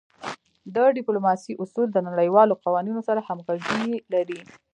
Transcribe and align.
د 0.75 0.77
ډیپلوماسی 0.97 1.53
اصول 1.63 1.87
د 1.93 1.97
نړیوالو 2.07 2.59
قوانینو 2.63 3.01
سره 3.07 3.25
همږغي 3.27 3.85
لری. 4.13 4.39